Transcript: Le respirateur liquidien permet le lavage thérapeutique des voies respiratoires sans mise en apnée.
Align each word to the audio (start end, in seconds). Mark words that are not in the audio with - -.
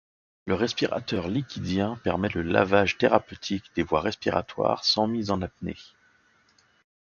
Le 0.47 0.55
respirateur 0.55 1.27
liquidien 1.27 1.95
permet 2.03 2.29
le 2.29 2.41
lavage 2.41 2.97
thérapeutique 2.97 3.65
des 3.75 3.83
voies 3.83 4.01
respiratoires 4.01 4.83
sans 4.83 5.05
mise 5.05 5.29
en 5.29 5.43
apnée. 5.43 5.77